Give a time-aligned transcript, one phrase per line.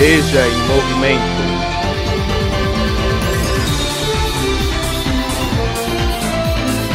[0.00, 1.20] Veja em movimento.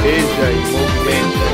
[0.02, 1.46] Veja em movimento.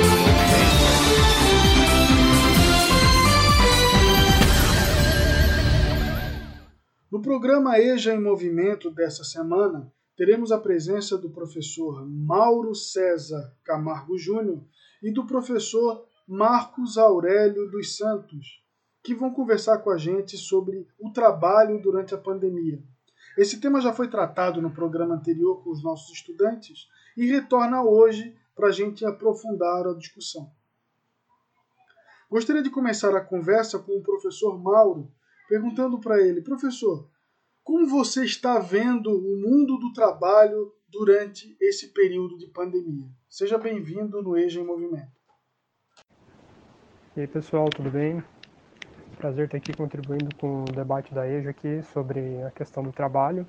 [7.12, 14.18] No programa EJA em Movimento dessa semana, teremos a presença do professor Mauro César Camargo
[14.18, 14.64] Júnior
[15.04, 18.61] e do professor Marcos Aurélio dos Santos,
[19.04, 22.82] que vão conversar com a gente sobre o trabalho durante a pandemia.
[23.38, 28.36] Esse tema já foi tratado no programa anterior com os nossos estudantes e retorna hoje
[28.56, 30.52] para a gente aprofundar a discussão.
[32.30, 35.12] Gostaria de começar a conversa com o professor Mauro,
[35.50, 37.10] perguntando para ele: professor,
[37.64, 43.10] como você está vendo o mundo do trabalho durante esse período de pandemia?
[43.30, 45.12] Seja bem-vindo no EJA em Movimento.
[47.16, 48.24] E aí, pessoal, tudo bem?
[49.22, 53.46] Prazer estar aqui contribuindo com o debate da EJA aqui sobre a questão do trabalho.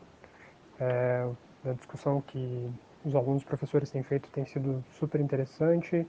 [0.78, 1.26] É,
[1.64, 2.70] a discussão que
[3.02, 6.06] os alunos e professores têm feito tem sido super interessante.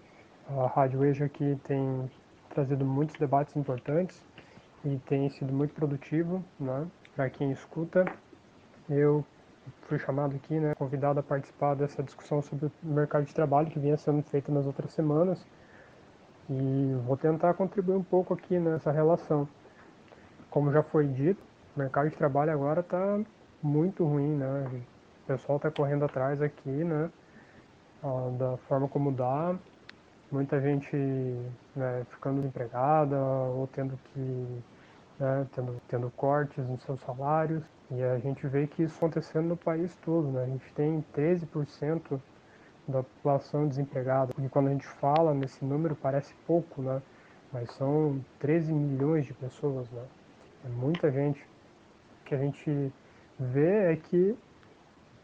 [0.50, 2.11] A Rádio EJA aqui tem
[2.50, 4.22] trazido muitos debates importantes
[4.84, 8.03] e tem sido muito produtivo né, para quem escuta.
[8.89, 9.23] Eu
[9.84, 13.80] fui chamado aqui, né, convidado a participar dessa discussão sobre o mercado de trabalho que
[13.80, 15.41] vinha sendo feita nas outras semanas
[16.50, 19.48] e vou tentar contribuir um pouco aqui nessa relação.
[20.50, 21.42] Como já foi dito,
[21.76, 23.20] o mercado de trabalho agora está
[23.62, 24.84] muito ruim, né?
[25.24, 27.09] O pessoal está correndo atrás aqui, né?
[28.38, 29.56] Da forma como dá,
[30.31, 30.96] muita gente
[31.76, 34.64] né, ficando desempregada ou tendo que
[35.20, 39.58] né, tendo, tendo cortes nos seus salários e a gente vê que isso acontecendo no
[39.58, 40.44] país todo, né?
[40.44, 42.20] A gente tem 13%
[42.88, 44.34] da população desempregada.
[44.38, 47.02] E quando a gente fala nesse número parece pouco, né?
[47.52, 50.03] Mas são 13 milhões de pessoas, né?
[50.66, 51.42] É muita gente.
[51.42, 52.92] O que a gente
[53.40, 54.36] vê é que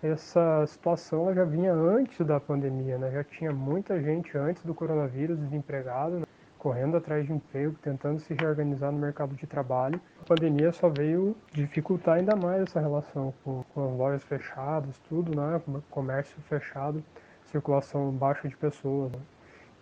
[0.02, 3.12] essa situação já vinha antes da pandemia, né?
[3.12, 6.26] Já tinha muita gente antes do coronavírus desempregada, né?
[6.58, 10.00] correndo atrás de emprego, tentando se reorganizar no mercado de trabalho.
[10.22, 15.36] A pandemia só veio dificultar ainda mais essa relação com, com as lojas fechadas, tudo,
[15.36, 15.62] né?
[15.90, 17.02] Comércio fechado
[17.52, 19.12] circulação baixa de pessoas.
[19.12, 19.20] Né?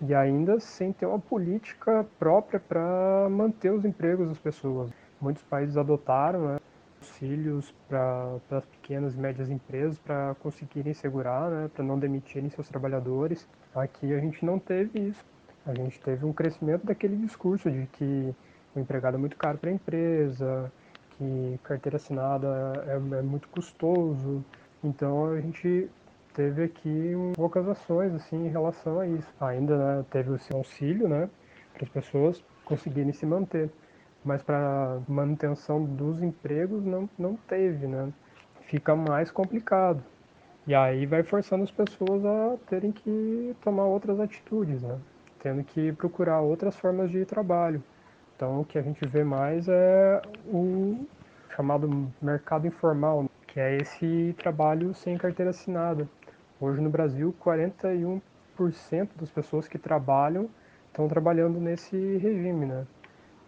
[0.02, 4.92] E ainda sem ter uma política própria para manter os empregos das pessoas.
[5.20, 6.60] Muitos países adotaram né,
[7.00, 12.68] auxílios para as pequenas e médias empresas para conseguirem segurar, né, para não demitirem seus
[12.68, 13.48] trabalhadores.
[13.74, 15.26] Aqui a gente não teve isso.
[15.66, 18.34] A gente teve um crescimento daquele discurso de que
[18.76, 20.72] o empregado é muito caro para a empresa,
[21.18, 22.48] que carteira assinada
[22.86, 24.46] é, é muito custoso.
[24.84, 25.90] Então a gente
[26.38, 29.28] teve aqui poucas ações assim em relação a isso.
[29.42, 31.28] Ainda né, teve o auxílio, né,
[31.74, 33.72] para as pessoas conseguirem se manter,
[34.24, 38.14] mas para manutenção dos empregos não não teve, né?
[38.62, 40.04] Fica mais complicado.
[40.68, 45.00] E aí vai forçando as pessoas a terem que tomar outras atitudes, né?
[45.40, 47.82] Tendo que procurar outras formas de trabalho.
[48.36, 51.06] Então o que a gente vê mais é o
[51.56, 56.08] chamado mercado informal, que é esse trabalho sem carteira assinada
[56.60, 58.22] Hoje no Brasil, 41%
[59.20, 60.50] das pessoas que trabalham
[60.88, 62.88] estão trabalhando nesse regime, né?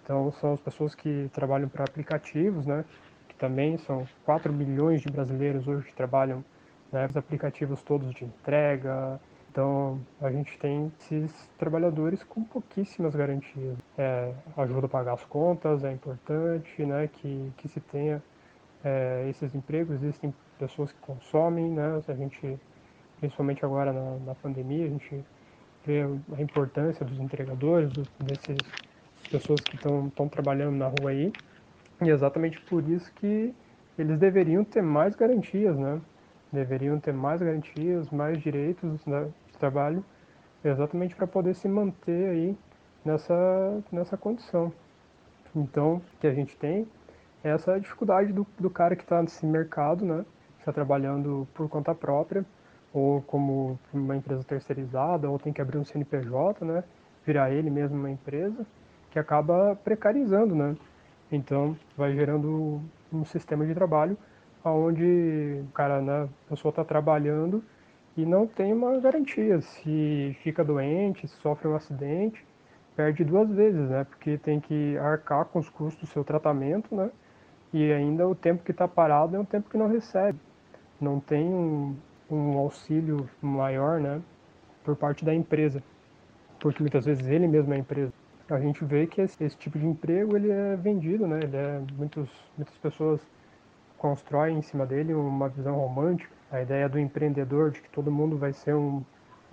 [0.04, 2.86] Então são as pessoas que trabalham para aplicativos, né?
[3.28, 6.46] Que também são 4 milhões de brasileiros hoje que trabalham
[6.92, 9.20] né, os aplicativos todos de entrega.
[9.52, 13.76] Então a gente tem esses trabalhadores com pouquíssimas garantias.
[13.98, 17.10] É, ajuda a pagar as contas, é importante, né?
[17.12, 18.22] Que, que se tenha
[18.84, 19.96] é, esses empregos.
[19.96, 22.00] Existem pessoas que consomem, né?
[22.08, 22.60] A gente
[23.20, 25.24] principalmente agora na, na pandemia, a gente
[25.86, 26.02] vê
[26.38, 28.58] a importância dos entregadores, dessas
[29.30, 31.32] pessoas que estão trabalhando na rua aí,
[32.02, 33.54] e é exatamente por isso que
[33.98, 36.00] eles deveriam ter mais garantias, né?
[36.52, 40.04] Deveriam ter mais garantias, mais direitos né, de trabalho,
[40.64, 42.58] exatamente para poder se manter aí
[43.04, 44.72] nessa, nessa condição.
[45.56, 46.88] Então, o que a gente tem
[47.44, 50.26] é essa dificuldade do, do cara que está nesse mercado, né?
[50.60, 52.46] Está trabalhando por conta própria,
[52.94, 56.84] ou como uma empresa terceirizada, ou tem que abrir um CNPJ, né?
[57.26, 58.66] Virar ele mesmo uma empresa,
[59.12, 60.76] que acaba precarizando, né?
[61.32, 62.82] Então, vai gerando
[63.14, 64.18] um sistema de trabalho
[64.64, 67.64] onde o cara, né, a pessoa está trabalhando
[68.18, 69.62] e não tem uma garantia.
[69.62, 72.46] Se fica doente, se sofre um acidente,
[72.96, 74.04] perde duas vezes, né?
[74.04, 77.10] Porque tem que arcar com os custos do seu tratamento, né?
[77.72, 80.40] E ainda o tempo que está parado é um tempo que não recebe.
[81.00, 81.96] Não tem um,
[82.30, 84.22] um auxílio maior, né,
[84.84, 85.84] por parte da empresa,
[86.60, 88.14] porque muitas vezes ele mesmo é a empresa.
[88.50, 91.40] a gente vê que esse, esse, tipo de emprego ele é vendido, né?
[91.44, 93.22] Ele é muitos, muitas pessoas
[93.98, 98.38] constroem em cima dele uma visão romântica, a ideia do empreendedor, de que todo mundo
[98.38, 99.04] vai ser um,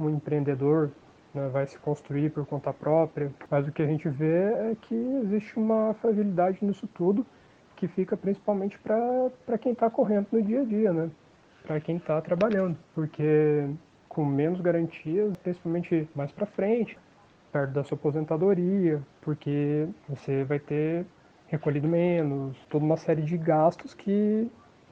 [0.00, 0.90] um empreendedor,
[1.34, 1.49] né?
[1.49, 3.31] vai se construir por conta própria.
[3.50, 7.26] Mas o que a gente vê é que existe uma fragilidade nisso tudo,
[7.76, 11.11] que fica principalmente para quem está correndo no dia a dia, né?
[11.67, 13.69] Para quem está trabalhando, porque
[14.09, 16.97] com menos garantias, principalmente mais para frente,
[17.53, 21.05] perto da sua aposentadoria, porque você vai ter
[21.49, 24.51] recolhido menos, toda uma série de gastos que,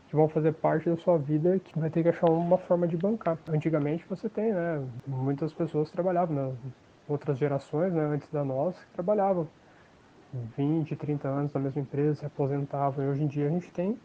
[0.08, 2.96] que vão fazer parte da sua vida que vai ter que achar uma forma de
[2.96, 3.38] bancar.
[3.48, 4.84] Antigamente você tem, né?
[5.06, 6.52] Muitas pessoas trabalhavam, né?
[7.08, 9.46] outras gerações, né, antes da nossa, trabalhavam
[10.56, 13.04] 20, 30 anos na mesma empresa, se aposentavam.
[13.04, 13.98] E hoje em dia a gente tem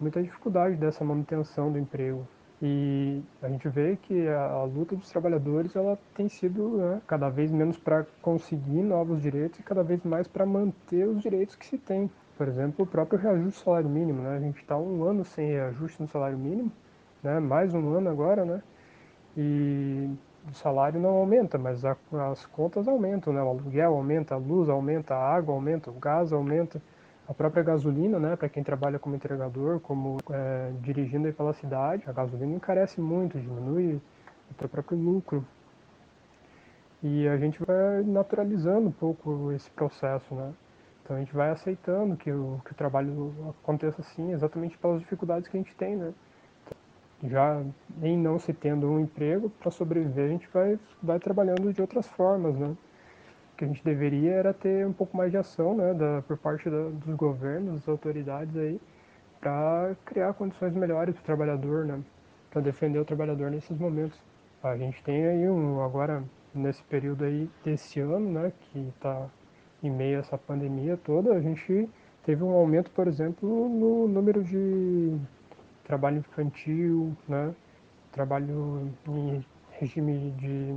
[0.00, 2.26] muita dificuldade dessa manutenção do emprego.
[2.60, 7.28] E a gente vê que a, a luta dos trabalhadores ela tem sido né, cada
[7.28, 11.64] vez menos para conseguir novos direitos e cada vez mais para manter os direitos que
[11.64, 12.10] se tem.
[12.36, 14.22] Por exemplo, o próprio reajuste do salário mínimo.
[14.22, 14.36] Né?
[14.36, 16.72] A gente está um ano sem reajuste no salário mínimo,
[17.22, 17.38] né?
[17.38, 18.60] mais um ano agora, né?
[19.36, 20.10] e
[20.50, 21.96] o salário não aumenta, mas a,
[22.30, 23.40] as contas aumentam, né?
[23.40, 26.82] o aluguel aumenta, a luz aumenta, a água aumenta, o gás aumenta
[27.28, 32.04] a própria gasolina, né, para quem trabalha como entregador, como é, dirigindo aí pela cidade,
[32.06, 34.00] a gasolina encarece muito, diminui
[34.50, 35.44] o seu próprio lucro.
[37.02, 40.54] E a gente vai naturalizando um pouco esse processo, né?
[41.04, 45.48] Então a gente vai aceitando que o, que o trabalho aconteça assim, exatamente pelas dificuldades
[45.48, 46.14] que a gente tem, né?
[47.24, 47.62] Já
[48.02, 52.08] em não se tendo um emprego, para sobreviver a gente vai, vai trabalhando de outras
[52.08, 52.74] formas, né?
[53.58, 56.70] Que a gente deveria era ter um pouco mais de ação né, da, por parte
[56.70, 58.80] da, dos governos, das autoridades aí,
[59.40, 62.00] para criar condições melhores para o trabalhador, né,
[62.50, 64.16] para defender o trabalhador nesses momentos.
[64.62, 66.22] A gente tem aí um, agora,
[66.54, 69.26] nesse período aí desse ano, né, que está
[69.82, 71.88] em meio a essa pandemia toda, a gente
[72.24, 75.18] teve um aumento, por exemplo, no número de
[75.82, 77.52] trabalho infantil, né,
[78.12, 80.76] trabalho em regime de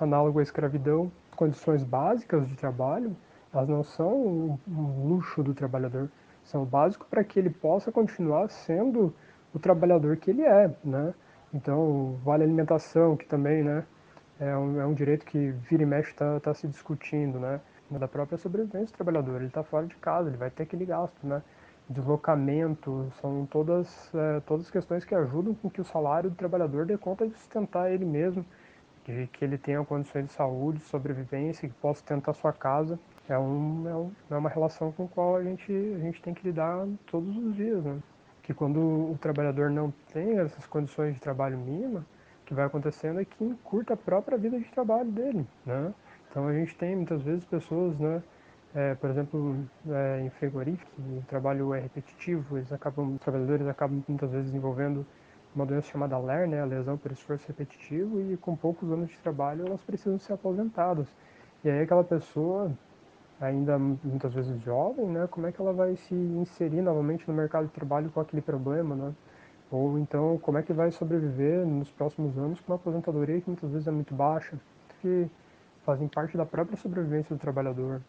[0.00, 1.10] análogo à escravidão,
[1.40, 3.16] condições básicas de trabalho,
[3.50, 6.10] elas não são um luxo do trabalhador,
[6.44, 9.14] são básicos para que ele possa continuar sendo
[9.54, 11.14] o trabalhador que ele é, né?
[11.54, 13.84] Então, vale alimentação, que também, né,
[14.38, 17.58] é um, é um direito que vira e mexe está tá se discutindo, né?
[17.90, 21.26] Da própria sobrevivência do trabalhador, ele está fora de casa, ele vai ter aquele gasto,
[21.26, 21.42] né?
[21.88, 26.98] Deslocamento, são todas, é, todas questões que ajudam com que o salário do trabalhador dê
[26.98, 28.44] conta de sustentar ele mesmo,
[29.04, 32.98] de que ele tenha condições de saúde, de sobrevivência, que possa tentar sua casa.
[33.28, 36.34] É, um, é, um, é uma relação com a qual a gente, a gente tem
[36.34, 37.98] que lidar todos os dias, né?
[38.42, 42.04] Que quando o trabalhador não tem essas condições de trabalho mínima,
[42.42, 45.94] o que vai acontecendo é que encurta a própria vida de trabalho dele, né?
[46.30, 48.22] Então a gente tem muitas vezes pessoas, né?
[48.74, 49.56] É, por exemplo,
[49.88, 55.04] é, em frigorífico, o trabalho é repetitivo, eles acabam, os trabalhadores acabam muitas vezes envolvendo
[55.54, 59.18] uma doença chamada LER, né, a lesão por esforço repetitivo, e com poucos anos de
[59.18, 61.06] trabalho elas precisam ser aposentadas.
[61.64, 62.70] E aí aquela pessoa,
[63.40, 67.66] ainda muitas vezes jovem, né, como é que ela vai se inserir novamente no mercado
[67.66, 69.14] de trabalho com aquele problema, né?
[69.70, 73.70] Ou então, como é que vai sobreviver nos próximos anos com uma aposentadoria que muitas
[73.70, 74.58] vezes é muito baixa,
[75.00, 75.30] que
[75.84, 78.00] fazem parte da própria sobrevivência do trabalhador.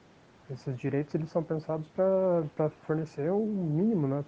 [0.49, 4.25] Esses direitos eles são pensados para fornecer o mínimo, né,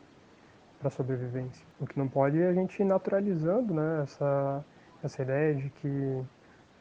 [0.83, 1.65] para sobrevivência.
[1.79, 4.65] O que não pode é a gente ir naturalizando né, essa,
[5.01, 6.23] essa ideia de que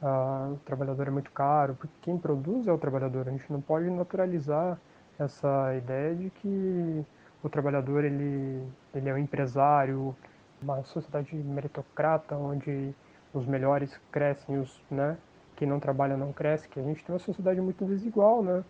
[0.02, 3.28] ah, o trabalhador é muito caro, porque quem produz é o trabalhador.
[3.28, 4.76] A gente não pode naturalizar
[5.18, 7.06] essa ideia de que
[7.44, 10.14] o trabalhador ele, ele é um empresário,
[10.60, 12.92] uma sociedade meritocrata onde
[13.32, 15.16] os melhores crescem, os, né,
[15.54, 18.64] quem não trabalha não cresce, que a gente tem uma sociedade muito desigual, né?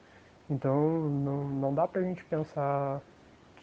[0.51, 3.01] Então não, não dá para a gente pensar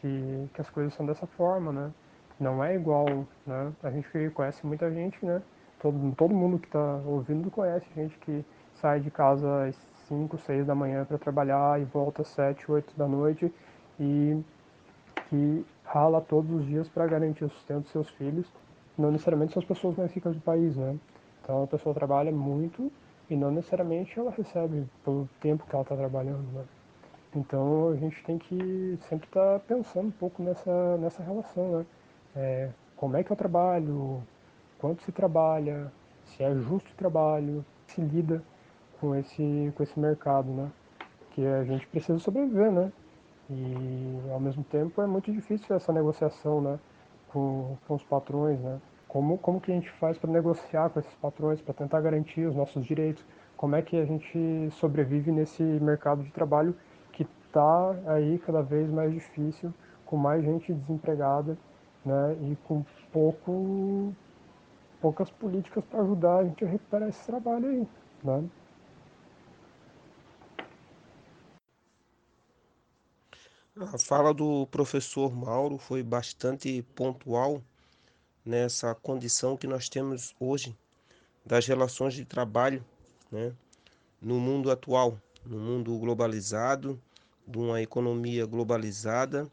[0.01, 1.91] que, que as coisas são dessa forma, né?
[2.39, 3.05] Não é igual,
[3.45, 3.73] né?
[3.83, 5.41] A gente conhece muita gente, né?
[5.79, 9.75] Todo, todo mundo que está ouvindo conhece gente que sai de casa às
[10.07, 13.53] 5, 6 da manhã para trabalhar e volta às 7, 8 da noite
[13.99, 14.41] e
[15.29, 18.51] que rala todos os dias para garantir o sustento dos seus filhos.
[18.97, 20.97] Não necessariamente são as pessoas mais ricas do país, né?
[21.43, 22.91] Então a pessoa trabalha muito
[23.29, 26.63] e não necessariamente ela recebe pelo tempo que ela está trabalhando, né?
[27.35, 31.85] Então a gente tem que sempre estar tá pensando um pouco nessa, nessa relação, né?
[32.35, 34.21] É, como é que eu trabalho,
[34.79, 35.91] quanto se trabalha,
[36.25, 38.43] se é justo o trabalho, se lida
[38.99, 40.71] com esse, com esse mercado, né?
[41.31, 42.91] Que a gente precisa sobreviver, né?
[43.49, 46.79] E ao mesmo tempo é muito difícil essa negociação, né?
[47.29, 48.79] Com, com os patrões, né?
[49.07, 52.55] Como, como que a gente faz para negociar com esses patrões, para tentar garantir os
[52.55, 53.23] nossos direitos?
[53.59, 56.73] como é que a gente sobrevive nesse mercado de trabalho
[57.49, 59.73] está aí cada vez mais difícil,
[60.05, 61.57] com mais gente desempregada,
[62.05, 64.13] né, e com pouco,
[65.01, 67.87] poucas políticas para ajudar a gente a recuperar esse trabalho aí,
[68.23, 68.49] né?
[73.93, 77.61] A fala do professor Mauro foi bastante pontual
[78.45, 80.75] nessa condição que nós temos hoje
[81.45, 82.83] das relações de trabalho
[83.31, 83.53] né,
[84.21, 86.99] no mundo atual, no mundo globalizado,
[87.49, 89.51] de uma economia globalizada,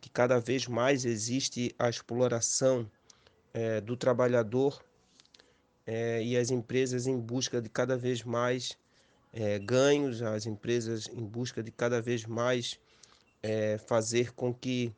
[0.00, 2.90] que cada vez mais existe a exploração
[3.52, 4.82] é, do trabalhador
[5.86, 8.78] é, e as empresas em busca de cada vez mais
[9.30, 12.78] é, ganhos, as empresas em busca de cada vez mais
[13.42, 14.90] é, fazer com que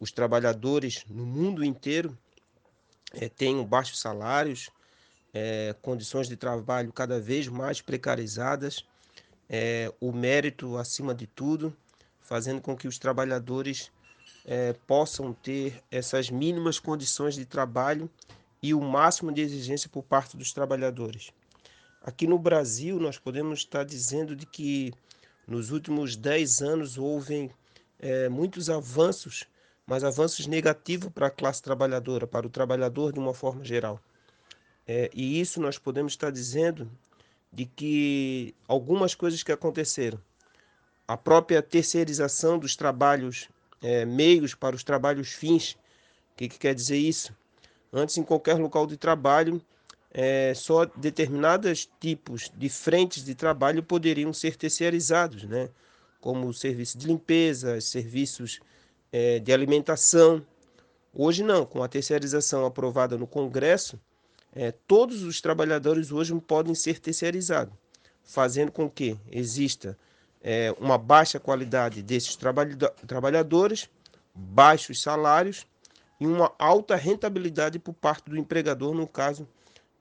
[0.00, 2.16] os trabalhadores no mundo inteiro
[3.12, 4.70] é, tenham baixos salários,
[5.34, 8.86] é, condições de trabalho cada vez mais precarizadas,
[9.48, 11.74] é, o mérito acima de tudo,
[12.20, 13.90] fazendo com que os trabalhadores
[14.44, 18.10] é, possam ter essas mínimas condições de trabalho
[18.62, 21.30] e o máximo de exigência por parte dos trabalhadores.
[22.02, 24.92] Aqui no Brasil, nós podemos estar dizendo de que
[25.46, 27.50] nos últimos 10 anos houve
[27.98, 29.44] é, muitos avanços,
[29.86, 34.00] mas avanços negativos para a classe trabalhadora, para o trabalhador de uma forma geral.
[34.86, 36.90] É, e isso nós podemos estar dizendo
[37.54, 40.18] de que algumas coisas que aconteceram,
[41.06, 43.48] a própria terceirização dos trabalhos
[43.80, 45.76] é, meios para os trabalhos fins,
[46.32, 47.32] o que, que, quer dizer isso?
[47.92, 49.62] Antes, em qualquer local de trabalho,
[50.10, 55.68] é, só determinados tipos de frentes de trabalho poderiam ser terceirizados, né?
[56.20, 58.58] como serviço de limpeza, serviços
[59.12, 60.44] é, de alimentação.
[61.12, 64.00] Hoje não, com a terceirização aprovada no Congresso,
[64.54, 67.74] é, todos os trabalhadores hoje podem ser terceirizados,
[68.22, 69.98] fazendo com que exista
[70.42, 72.38] é, uma baixa qualidade desses
[73.06, 73.88] trabalhadores,
[74.34, 75.66] baixos salários
[76.20, 79.48] e uma alta rentabilidade por parte do empregador, no caso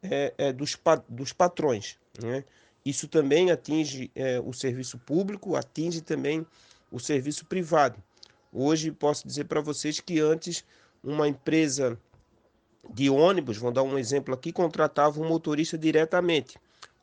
[0.03, 0.77] é, é dos,
[1.10, 1.98] dos patrões.
[2.22, 2.43] Né?
[2.86, 6.45] Isso também atinge é, o serviço público, atinge também
[6.91, 7.98] o serviço privado.
[8.51, 10.63] Hoje posso dizer para vocês que antes
[11.03, 11.98] uma empresa
[12.91, 16.57] de ônibus, vou dar um exemplo aqui, contratava um motorista diretamente.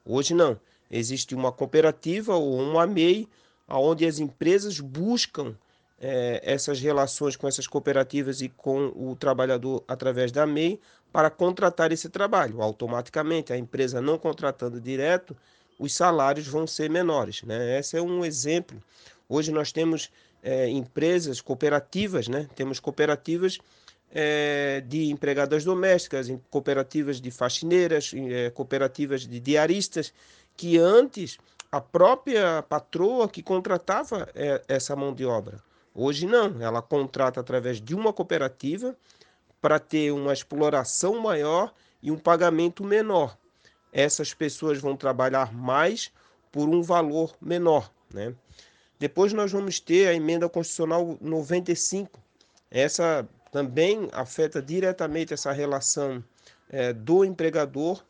[0.05, 0.59] Hoje não.
[0.91, 3.29] Existe uma cooperativa ou uma MEI,
[3.69, 5.55] onde as empresas buscam
[6.01, 10.81] é, essas relações com essas cooperativas e com o trabalhador através da MEI
[11.13, 12.63] para contratar esse trabalho.
[12.63, 15.37] Automaticamente, a empresa não contratando direto,
[15.79, 17.43] os salários vão ser menores.
[17.43, 17.79] Né?
[17.79, 18.83] Esse é um exemplo.
[19.29, 20.11] Hoje nós temos
[20.43, 22.49] é, empresas cooperativas, né?
[22.55, 23.59] temos cooperativas
[24.11, 30.13] é, de empregadas domésticas, cooperativas de faxineiras, é, cooperativas de diaristas,
[30.57, 31.39] que antes
[31.71, 35.63] a própria patroa que contratava é, essa mão de obra.
[35.95, 38.97] Hoje não, ela contrata através de uma cooperativa
[39.61, 43.37] para ter uma exploração maior e um pagamento menor
[43.93, 46.11] essas pessoas vão trabalhar mais
[46.51, 47.91] por um valor menor.
[48.13, 48.35] Né?
[48.99, 52.19] Depois nós vamos ter a emenda constitucional 95.
[52.71, 56.23] Essa também afeta diretamente essa relação
[56.69, 58.05] é, do empregador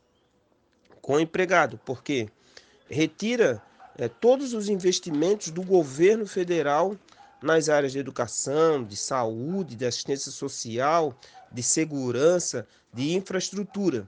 [1.00, 2.28] com o empregado, porque
[2.88, 3.62] retira
[3.96, 6.96] é, todos os investimentos do governo federal
[7.42, 11.18] nas áreas de educação, de saúde, de assistência social,
[11.50, 14.06] de segurança, de infraestrutura,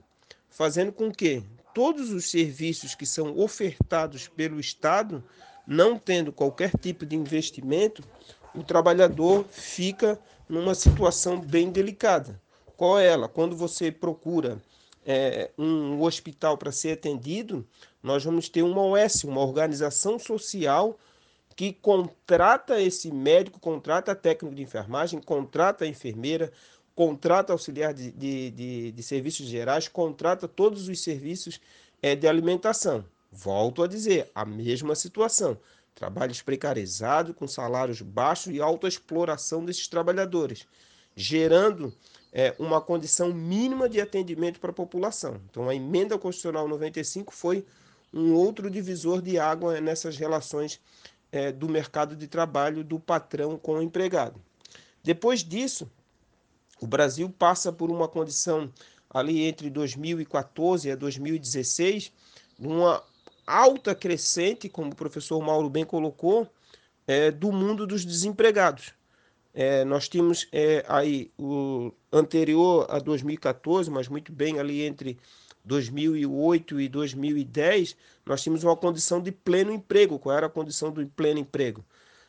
[0.49, 5.23] fazendo com que todos os serviços que são ofertados pelo Estado,
[5.65, 8.03] não tendo qualquer tipo de investimento,
[8.53, 12.41] o trabalhador fica numa situação bem delicada.
[12.77, 13.27] Qual é ela?
[13.27, 14.61] Quando você procura
[15.05, 17.65] é, um hospital para ser atendido,
[18.01, 20.97] nós vamos ter uma OS, uma organização social
[21.55, 26.51] que contrata esse médico, contrata técnico de enfermagem, contrata a enfermeira,
[26.95, 31.59] contrata auxiliar de, de, de, de serviços gerais, contrata todos os serviços
[32.01, 33.05] é, de alimentação.
[33.31, 35.57] Volto a dizer, a mesma situação.
[35.95, 40.67] Trabalhos precarizados, com salários baixos e alta exploração desses trabalhadores,
[41.15, 41.93] gerando
[42.31, 45.39] é, uma condição mínima de atendimento para a população.
[45.49, 47.65] Então, a emenda constitucional 95 foi
[48.13, 50.79] um outro divisor de água nessas relações
[51.31, 54.39] é, do mercado de trabalho do patrão com o empregado.
[55.03, 55.89] Depois disso,
[56.79, 58.71] o Brasil passa por uma condição
[59.09, 62.11] ali entre 2014 e 2016,
[62.57, 63.03] numa
[63.45, 66.47] alta crescente, como o professor Mauro bem colocou,
[67.07, 68.93] é, do mundo dos desempregados.
[69.53, 75.17] É, nós tínhamos é, aí o anterior a 2014, mas muito bem ali entre
[75.63, 77.95] 2008 e 2010,
[78.25, 80.19] nós tínhamos uma condição de pleno emprego.
[80.19, 81.85] Qual era a condição do pleno emprego?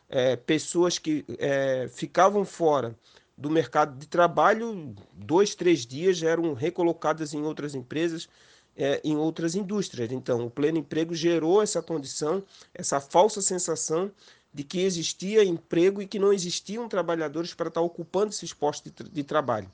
[0.07, 2.95] É, pessoas que é, ficavam fora
[3.37, 8.29] do mercado de trabalho, dois, três dias eram recolocadas em outras empresas,
[8.77, 10.11] é, em outras indústrias.
[10.11, 14.11] Então, o pleno emprego gerou essa condição, essa falsa sensação
[14.53, 19.09] de que existia emprego e que não existiam trabalhadores para estar ocupando esses postos de,
[19.09, 19.69] de trabalho.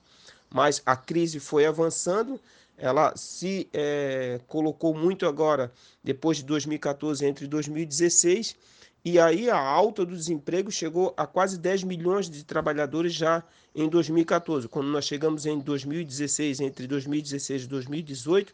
[0.49, 2.39] Mas a crise foi avançando,
[2.77, 5.71] ela se é, colocou muito agora,
[6.03, 8.55] depois de 2014, entre 2016
[9.03, 13.43] e aí a alta do desemprego chegou a quase 10 milhões de trabalhadores já
[13.73, 14.67] em 2014.
[14.67, 18.53] Quando nós chegamos em 2016, entre 2016 e 2018,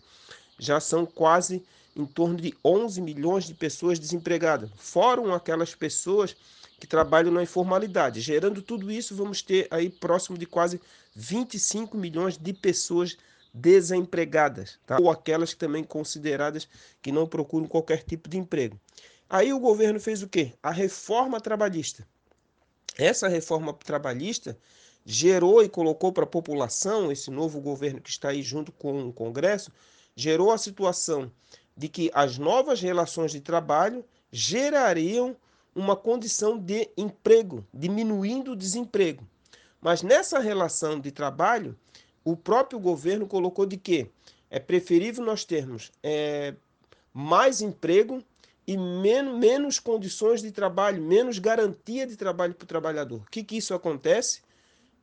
[0.57, 1.63] já são quase
[1.95, 4.69] em torno de 11 milhões de pessoas desempregadas.
[4.75, 6.35] Foram aquelas pessoas
[6.79, 8.21] que trabalham na informalidade.
[8.21, 10.79] Gerando tudo isso, vamos ter aí próximo de quase
[11.15, 13.17] 25 milhões de pessoas
[13.51, 14.97] desempregadas, tá?
[14.99, 16.67] ou aquelas também consideradas
[17.01, 18.79] que não procuram qualquer tipo de emprego.
[19.27, 20.53] Aí o governo fez o quê?
[20.61, 22.07] A reforma trabalhista.
[22.97, 24.57] Essa reforma trabalhista
[25.05, 29.13] gerou e colocou para a população, esse novo governo que está aí junto com o
[29.13, 29.71] Congresso,
[30.17, 31.31] gerou a situação
[31.77, 35.37] de que as novas relações de trabalho gerariam
[35.75, 39.23] uma condição de emprego, diminuindo o desemprego.
[39.79, 41.77] Mas nessa relação de trabalho,
[42.25, 44.09] o próprio governo colocou de que
[44.49, 46.55] é preferível nós termos é,
[47.13, 48.23] mais emprego
[48.65, 53.19] e menos, menos condições de trabalho, menos garantia de trabalho para o trabalhador.
[53.19, 54.41] O que, que isso acontece?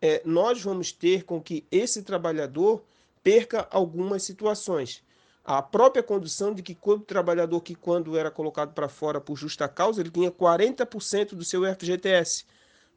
[0.02, 2.82] É, nós vamos ter com que esse trabalhador
[3.24, 5.02] perca algumas situações.
[5.44, 9.66] A própria condição de que o trabalhador que quando era colocado para fora por justa
[9.68, 12.44] causa, ele tinha 40% do seu FGTS.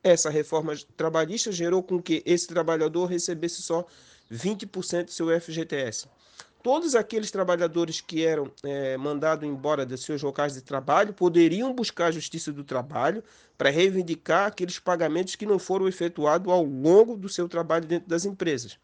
[0.04, 3.86] Essa reforma trabalhista gerou com que esse trabalhador recebesse só
[4.32, 6.08] 20% do seu FGTS
[6.68, 12.08] todos aqueles trabalhadores que eram é, mandados embora dos seus locais de trabalho poderiam buscar
[12.08, 13.24] a Justiça do Trabalho
[13.58, 18.26] para reivindicar aqueles pagamentos que não foram efetuados ao longo do seu trabalho dentro das
[18.26, 18.78] empresas.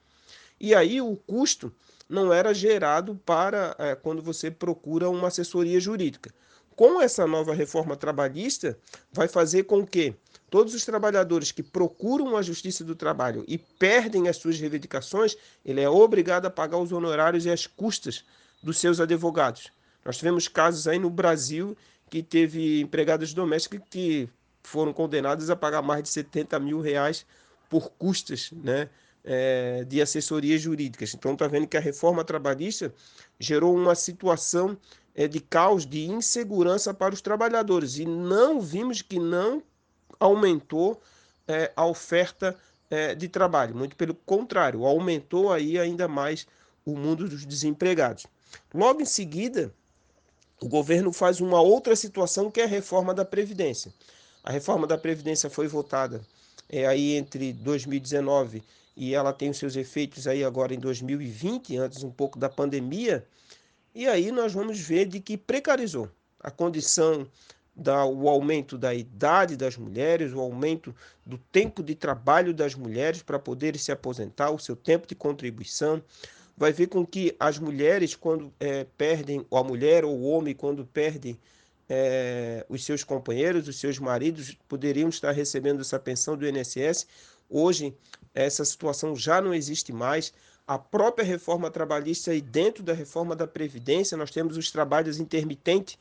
[0.64, 1.74] E aí o custo
[2.08, 6.34] não era gerado para é, quando você procura uma assessoria jurídica.
[6.74, 8.80] Com essa nova reforma trabalhista,
[9.12, 10.16] vai fazer com que
[10.50, 15.82] todos os trabalhadores que procuram a justiça do trabalho e perdem as suas reivindicações, ele
[15.82, 18.24] é obrigado a pagar os honorários e as custas
[18.64, 19.70] dos seus advogados.
[20.06, 21.76] Nós tivemos casos aí no Brasil
[22.10, 24.30] que teve empregadas domésticas que
[24.64, 27.26] foram condenadas a pagar mais de 70 mil reais
[27.70, 28.88] por custas né,
[29.24, 31.14] é, de assessorias jurídicas.
[31.14, 32.94] Então está vendo que a reforma trabalhista
[33.40, 34.78] gerou uma situação
[35.16, 37.98] é, de caos, de insegurança para os trabalhadores.
[37.98, 39.64] E não vimos que não
[40.20, 41.02] aumentou
[41.48, 42.58] é, a oferta
[43.18, 46.46] de trabalho, muito pelo contrário, aumentou aí ainda mais
[46.86, 48.28] o mundo dos desempregados.
[48.72, 49.74] Logo em seguida,
[50.62, 53.92] o governo faz uma outra situação que é a reforma da Previdência.
[54.44, 56.22] A reforma da Previdência foi votada
[56.88, 58.62] aí entre 2019
[58.96, 63.26] e ela tem os seus efeitos aí agora em 2020, antes um pouco da pandemia,
[63.94, 67.28] e aí nós vamos ver de que precarizou a condição
[67.76, 73.22] da, o aumento da idade das mulheres, o aumento do tempo de trabalho das mulheres
[73.24, 76.02] para poderem se aposentar, o seu tempo de contribuição.
[76.56, 80.54] Vai ver com que as mulheres, quando é, perdem, ou a mulher ou o homem,
[80.54, 81.38] quando perdem
[81.90, 87.08] é, os seus companheiros, os seus maridos, poderiam estar recebendo essa pensão do INSS.
[87.50, 87.96] Hoje,
[88.34, 90.34] essa situação já não existe mais.
[90.66, 95.98] A própria reforma trabalhista e dentro da reforma da Previdência, nós temos os trabalhos intermitentes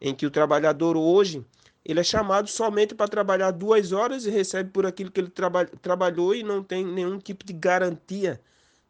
[0.00, 1.44] em que o trabalhador hoje
[1.84, 5.64] ele é chamado somente para trabalhar duas horas e recebe por aquilo que ele traba
[5.64, 8.40] trabalhou e não tem nenhum tipo de garantia,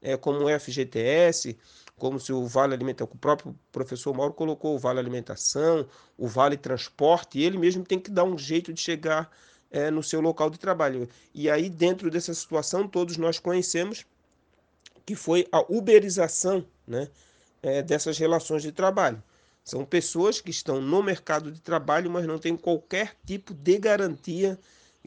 [0.00, 1.58] é, como o FGTS,
[1.98, 6.56] como se o Vale Alimentação, o próprio professor Mauro colocou o Vale Alimentação, o Vale
[6.56, 9.30] Transporte, ele mesmo tem que dar um jeito de chegar
[9.70, 11.08] é, no seu local de trabalho.
[11.34, 14.04] E aí, dentro dessa situação, todos nós conhecemos
[15.04, 17.08] que foi a uberização né,
[17.62, 19.22] é, dessas relações de trabalho.
[19.64, 24.58] São pessoas que estão no mercado de trabalho, mas não têm qualquer tipo de garantia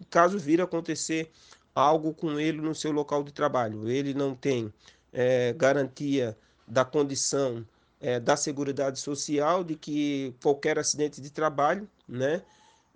[0.09, 1.29] caso vir acontecer
[1.73, 3.89] algo com ele no seu local de trabalho.
[3.89, 4.73] Ele não tem
[5.13, 7.65] é, garantia da condição
[7.99, 12.41] é, da Seguridade Social, de que qualquer acidente de trabalho, né,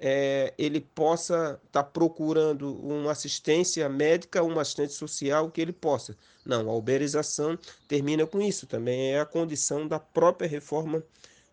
[0.05, 6.13] é, ele possa estar tá procurando uma assistência médica, uma assistente social, que ele possa.
[6.45, 8.67] Não, a uberização termina com isso.
[8.67, 11.01] Também é a condição da própria reforma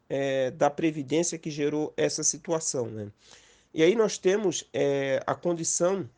[0.09, 2.87] é, da Previdência que gerou essa situação.
[2.87, 3.13] Né?
[3.73, 6.11] E aí nós temos é, a condição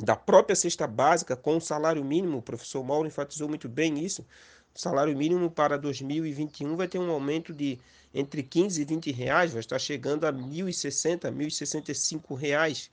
[0.00, 4.24] da própria cesta básica com o salário mínimo, o professor Mauro enfatizou muito bem isso,
[4.72, 7.80] salário mínimo para 2021 vai ter um aumento de
[8.12, 12.90] entre 15 e 20 reais, vai estar chegando a 1.060, 1.065 reais.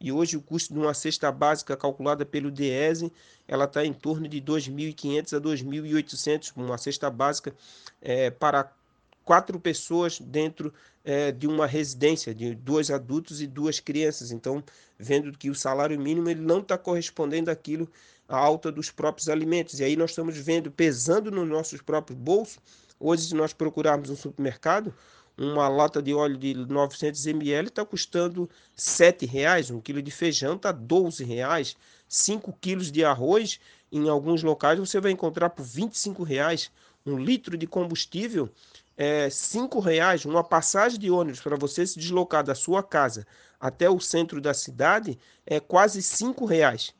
[0.00, 3.12] E hoje o custo de uma cesta básica calculada pelo DIESE,
[3.48, 7.54] ela está em torno de 2.500 a 2.800, uma cesta básica
[8.00, 8.72] é, para
[9.24, 10.72] quatro pessoas dentro
[11.04, 14.30] é, de uma residência, de dois adultos e duas crianças.
[14.30, 14.62] Então,
[14.98, 17.90] vendo que o salário mínimo ele não está correspondendo àquilo,
[18.28, 19.80] à alta dos próprios alimentos.
[19.80, 22.58] E aí nós estamos vendo, pesando nos nossos próprios bolsos,
[22.98, 24.94] hoje se nós procurarmos um supermercado,
[25.36, 30.56] uma lata de óleo de 900 ml está custando R$ 7,00, um quilo de feijão
[30.56, 31.76] está R$ 12,00,
[32.08, 33.60] 5 quilos de arroz,
[33.92, 36.70] em alguns locais você vai encontrar por R$ 25,00,
[37.06, 38.50] um litro de combustível
[38.96, 43.24] é, R$ 5,00, uma passagem de ônibus para você se deslocar da sua casa
[43.60, 46.92] até o centro da cidade é quase R$ 5,00.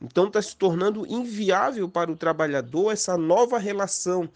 [0.00, 4.28] Então está se tornando inviável para o trabalhador essa nova relação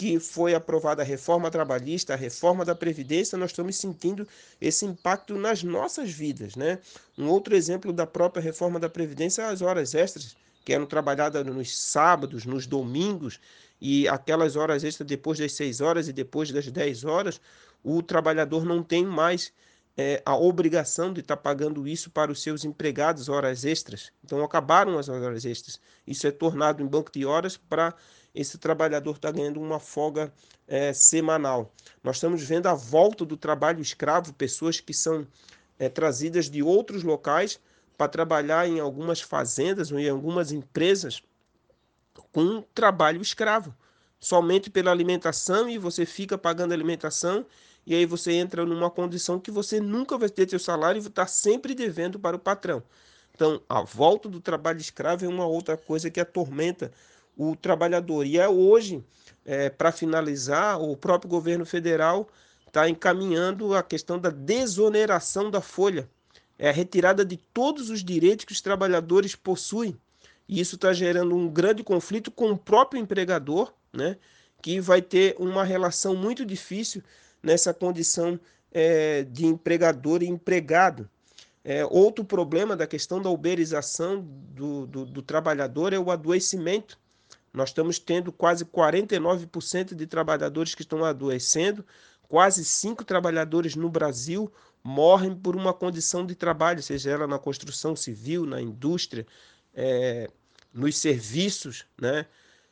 [0.00, 4.26] que foi aprovada a reforma trabalhista, a reforma da Previdência, nós estamos sentindo
[4.58, 6.56] esse impacto nas nossas vidas.
[6.56, 6.78] Né?
[7.18, 11.44] Um outro exemplo da própria reforma da Previdência é as horas extras, que eram trabalhadas
[11.44, 13.38] nos sábados, nos domingos,
[13.78, 17.38] e aquelas horas extras depois das 6 horas e depois das 10 horas,
[17.84, 19.52] o trabalhador não tem mais
[19.98, 24.10] é, a obrigação de estar tá pagando isso para os seus empregados, horas extras.
[24.24, 25.78] Então acabaram as horas extras.
[26.06, 27.94] Isso é tornado em banco de horas para
[28.34, 30.32] esse trabalhador está ganhando uma folga
[30.66, 31.72] é, semanal.
[32.02, 35.26] Nós estamos vendo a volta do trabalho escravo, pessoas que são
[35.78, 37.58] é, trazidas de outros locais
[37.96, 41.22] para trabalhar em algumas fazendas ou em algumas empresas
[42.32, 43.74] com trabalho escravo,
[44.18, 47.44] somente pela alimentação e você fica pagando alimentação
[47.86, 51.26] e aí você entra numa condição que você nunca vai ter seu salário e está
[51.26, 52.82] sempre devendo para o patrão.
[53.34, 56.92] Então, a volta do trabalho escravo é uma outra coisa que atormenta
[57.48, 58.26] o trabalhador.
[58.26, 59.02] E é hoje,
[59.46, 62.28] é, para finalizar, o próprio governo federal
[62.66, 66.08] está encaminhando a questão da desoneração da folha,
[66.58, 69.96] é a retirada de todos os direitos que os trabalhadores possuem.
[70.46, 74.18] E isso está gerando um grande conflito com o próprio empregador, né,
[74.60, 77.02] que vai ter uma relação muito difícil
[77.42, 78.38] nessa condição
[78.70, 81.08] é, de empregador e empregado.
[81.64, 86.98] É, outro problema da questão da uberização do, do, do trabalhador é o adoecimento
[87.52, 91.84] nós estamos tendo quase 49% de trabalhadores que estão adoecendo,
[92.28, 97.94] quase 5 trabalhadores no Brasil morrem por uma condição de trabalho, seja ela na construção
[97.94, 99.26] civil, na indústria,
[99.74, 100.30] é,
[100.72, 102.26] nos serviços, né?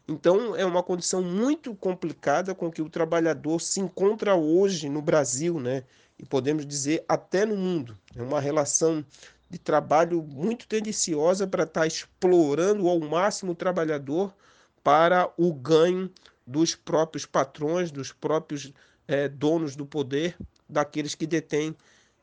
[0.06, 5.60] Então é uma condição muito complicada com que o trabalhador se encontra hoje no Brasil,
[5.60, 5.84] né?
[6.18, 7.96] E podemos dizer até no mundo.
[8.16, 9.04] É uma relação
[9.50, 14.34] de trabalho muito tendenciosa para estar explorando ao máximo o trabalhador
[14.88, 16.11] para o ganho
[16.46, 18.72] dos próprios patrões, dos próprios
[19.07, 20.35] é, donos do poder,
[20.66, 21.77] daqueles que detêm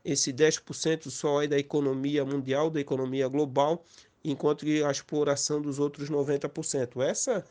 [0.04, 3.84] esse 10% só aí da economia mundial, da economia global,
[4.24, 7.00] enquanto que a exploração dos outros 90%.
[7.02, 7.44] Essa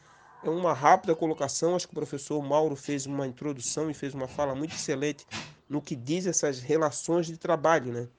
[0.43, 4.27] é uma rápida colocação, acho que o professor Mauro fez uma introdução e fez uma
[4.27, 5.25] fala muito excelente
[5.69, 8.09] no que diz essas relações de trabalho, né?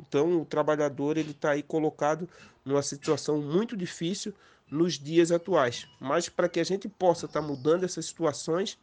[0.00, 2.26] Então, o trabalhador ele está aí colocado
[2.64, 4.32] numa situação muito difícil,
[4.70, 5.86] nos dias atuais.
[6.00, 8.78] Mas para que a gente possa estar tá mudando essas situações,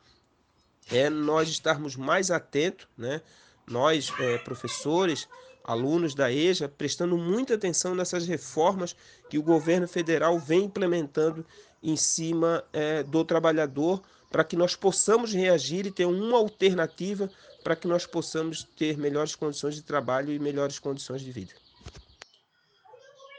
[0.92, 3.22] é nós estarmos mais atentos, né?
[3.68, 5.28] nós, é, professores,
[5.64, 8.96] alunos da EJA, prestando muita atenção nessas reformas
[9.30, 11.46] que o governo federal vem implementando
[11.82, 17.30] em cima é, do trabalhador, para que nós possamos reagir e ter uma alternativa
[17.64, 21.54] para que nós possamos ter melhores condições de trabalho e melhores condições de vida.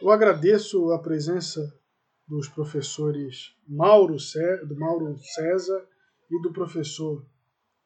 [0.00, 1.74] Eu agradeço a presença
[2.26, 4.16] dos professores Mauro,
[4.66, 5.87] do Mauro César
[6.30, 7.24] e do professor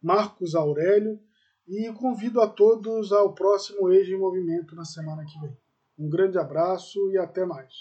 [0.02, 1.20] Marcos Aurélio
[1.66, 5.56] e convido a todos ao próximo Eixo em Movimento na semana que vem.
[5.98, 7.72] Um grande abraço e até mais.